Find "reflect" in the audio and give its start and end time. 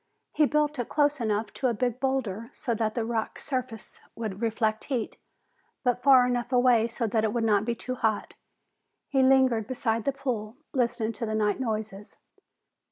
4.41-4.85